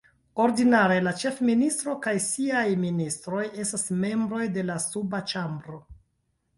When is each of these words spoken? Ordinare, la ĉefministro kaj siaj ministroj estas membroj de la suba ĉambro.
Ordinare, 0.43 0.95
la 1.07 1.13
ĉefministro 1.23 1.93
kaj 2.07 2.15
siaj 2.29 2.65
ministroj 2.87 3.45
estas 3.67 3.87
membroj 4.07 4.45
de 4.59 4.69
la 4.75 4.83
suba 4.91 5.25
ĉambro. 5.37 5.85